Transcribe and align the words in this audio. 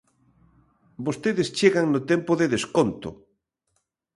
Vostedes 1.05 1.51
chegan 1.57 1.85
no 1.93 2.01
tempo 2.11 2.31
de 2.39 2.45
desconto. 2.55 3.09